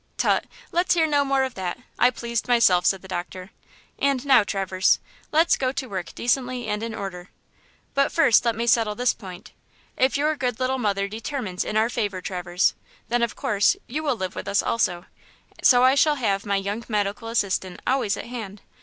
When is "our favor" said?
11.77-12.19